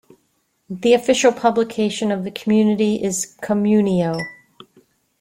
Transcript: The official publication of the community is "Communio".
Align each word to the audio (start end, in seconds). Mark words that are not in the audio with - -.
The 0.67 0.93
official 0.95 1.31
publication 1.31 2.11
of 2.11 2.23
the 2.23 2.31
community 2.31 2.95
is 3.03 3.37
"Communio". 3.39 4.17